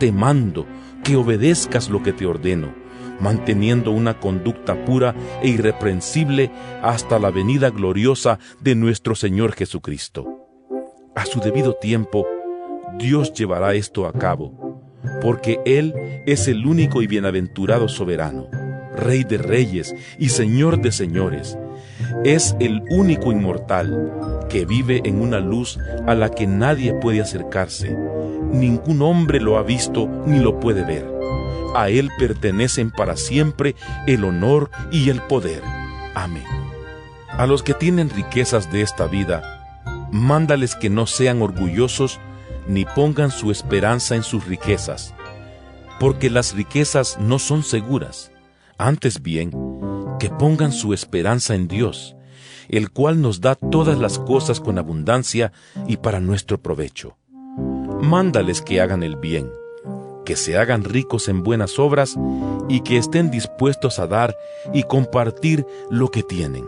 te 0.00 0.10
mando 0.10 0.66
que 1.04 1.14
obedezcas 1.14 1.88
lo 1.88 2.02
que 2.02 2.12
te 2.12 2.26
ordeno, 2.26 2.74
manteniendo 3.20 3.92
una 3.92 4.18
conducta 4.18 4.84
pura 4.84 5.14
e 5.40 5.50
irreprensible 5.50 6.50
hasta 6.82 7.20
la 7.20 7.30
venida 7.30 7.70
gloriosa 7.70 8.40
de 8.58 8.74
nuestro 8.74 9.14
Señor 9.14 9.52
Jesucristo. 9.52 10.26
A 11.14 11.24
su 11.24 11.38
debido 11.38 11.74
tiempo, 11.74 12.26
Dios 12.98 13.32
llevará 13.34 13.74
esto 13.74 14.04
a 14.04 14.12
cabo, 14.12 14.82
porque 15.22 15.60
Él 15.64 15.94
es 16.26 16.48
el 16.48 16.66
único 16.66 17.02
y 17.02 17.06
bienaventurado 17.06 17.86
soberano, 17.86 18.48
Rey 18.98 19.24
de 19.24 19.38
reyes 19.38 19.94
y 20.18 20.28
Señor 20.28 20.80
de 20.80 20.92
señores. 20.92 21.56
Es 22.24 22.56
el 22.60 22.82
único 22.90 23.32
inmortal 23.32 24.46
que 24.48 24.64
vive 24.64 25.02
en 25.04 25.20
una 25.20 25.40
luz 25.40 25.78
a 26.06 26.14
la 26.14 26.30
que 26.30 26.46
nadie 26.46 26.94
puede 26.94 27.20
acercarse. 27.20 27.96
Ningún 28.52 29.02
hombre 29.02 29.40
lo 29.40 29.56
ha 29.56 29.62
visto 29.62 30.08
ni 30.26 30.40
lo 30.40 30.58
puede 30.58 30.84
ver. 30.84 31.06
A 31.74 31.90
Él 31.90 32.10
pertenecen 32.18 32.90
para 32.90 33.16
siempre 33.16 33.76
el 34.06 34.24
honor 34.24 34.70
y 34.90 35.10
el 35.10 35.20
poder. 35.22 35.62
Amén. 36.14 36.44
A 37.30 37.46
los 37.46 37.62
que 37.62 37.74
tienen 37.74 38.10
riquezas 38.10 38.72
de 38.72 38.82
esta 38.82 39.06
vida, 39.06 39.42
mándales 40.10 40.74
que 40.74 40.90
no 40.90 41.06
sean 41.06 41.40
orgullosos 41.42 42.18
ni 42.66 42.84
pongan 42.84 43.30
su 43.30 43.50
esperanza 43.50 44.16
en 44.16 44.22
sus 44.22 44.46
riquezas, 44.46 45.14
porque 46.00 46.30
las 46.30 46.54
riquezas 46.54 47.18
no 47.20 47.38
son 47.38 47.62
seguras, 47.62 48.32
antes 48.78 49.22
bien, 49.22 49.50
que 50.18 50.30
pongan 50.30 50.72
su 50.72 50.94
esperanza 50.94 51.54
en 51.54 51.68
Dios, 51.68 52.16
el 52.68 52.90
cual 52.90 53.20
nos 53.20 53.40
da 53.40 53.54
todas 53.54 53.98
las 53.98 54.18
cosas 54.18 54.60
con 54.60 54.78
abundancia 54.78 55.52
y 55.86 55.98
para 55.98 56.20
nuestro 56.20 56.62
provecho. 56.62 57.16
Mándales 58.00 58.62
que 58.62 58.80
hagan 58.80 59.02
el 59.02 59.16
bien, 59.16 59.50
que 60.24 60.36
se 60.36 60.56
hagan 60.56 60.84
ricos 60.84 61.28
en 61.28 61.42
buenas 61.42 61.78
obras 61.78 62.16
y 62.68 62.80
que 62.80 62.96
estén 62.96 63.30
dispuestos 63.30 63.98
a 63.98 64.06
dar 64.06 64.36
y 64.72 64.84
compartir 64.84 65.66
lo 65.90 66.10
que 66.10 66.22
tienen 66.22 66.64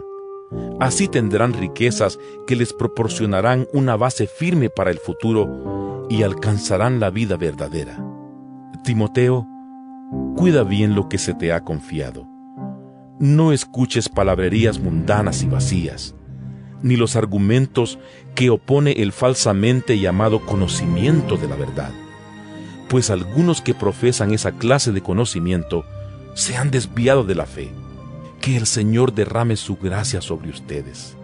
Así 0.81 1.09
tendrán 1.09 1.53
riquezas 1.53 2.18
que 2.46 2.57
les 2.57 2.73
proporcionarán 2.73 3.68
una 3.73 3.96
base 3.96 4.27
firme 4.27 4.70
para 4.70 4.90
el 4.90 4.99
futuro 4.99 6.07
y 6.09 6.23
alcanzarán 6.23 6.99
la 6.99 7.11
vida 7.11 7.37
verdadera. 7.37 8.03
Timoteo, 8.83 9.46
cuida 10.37 10.64
bien 10.64 10.95
lo 10.95 11.09
que 11.09 11.19
se 11.19 11.35
te 11.35 11.53
ha 11.53 11.64
confiado. 11.64 12.27
No 13.19 13.53
escuches 13.53 14.09
palabrerías 14.09 14.79
mundanas 14.79 15.43
y 15.43 15.47
vacías, 15.47 16.14
ni 16.83 16.97
los 16.97 17.16
argumentos 17.16 17.99
que 18.35 18.51
opone 18.51 18.93
el 18.93 19.12
falsamente 19.12 19.99
llamado 19.99 20.47
conocimiento 20.47 21.37
de 21.37 21.49
la 21.49 21.57
verdad, 21.57 21.90
pues 22.88 23.11
algunos 23.11 23.61
que 23.61 23.75
profesan 23.75 24.33
esa 24.33 24.53
clase 24.53 24.93
de 24.93 25.03
conocimiento 25.03 25.85
se 26.35 26.57
han 26.57 26.71
desviado 26.71 27.25
de 27.25 27.35
la 27.35 27.47
fe. 27.47 27.71
Que 28.40 28.57
el 28.57 28.66
Señor 28.66 29.12
derrame 29.12 29.57
su 29.57 29.77
gracia 29.77 30.23
sobre 30.23 30.49
ustedes. 30.49 31.16